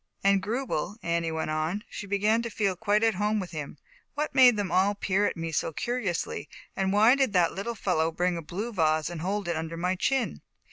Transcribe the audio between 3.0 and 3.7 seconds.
at home with